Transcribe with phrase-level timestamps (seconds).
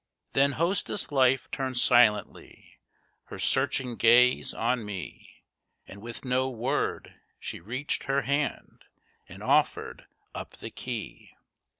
[0.33, 2.79] Then Hostess Life turned silently,
[3.25, 5.43] her searching gaze on me,
[5.87, 8.85] And with no word, she reached her hand,
[9.29, 11.35] and offered up the key.